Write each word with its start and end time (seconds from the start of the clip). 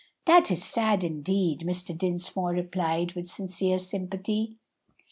"That 0.25 0.49
is 0.49 0.63
sad, 0.63 1.03
indeed," 1.03 1.59
Mr. 1.59 1.95
Dinsmore 1.95 2.53
replied 2.53 3.13
with 3.13 3.29
sincere 3.29 3.77
sympathy. 3.77 4.57